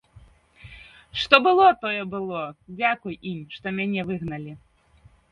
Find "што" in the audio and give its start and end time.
1.23-1.35, 3.57-3.75